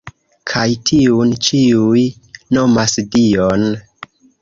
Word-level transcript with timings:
Kaj 0.51 0.63
tiun 0.91 1.35
ĉiuj 1.49 2.07
nomas 2.59 2.99
Dion”. 3.17 3.73